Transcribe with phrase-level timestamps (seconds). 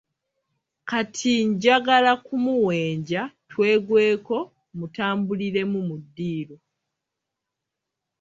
[0.89, 4.37] Kati njagala kumuwenja twegweko
[4.77, 6.57] mutambulire mu ddiiru.